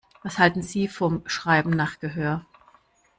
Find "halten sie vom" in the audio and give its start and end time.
0.39-1.21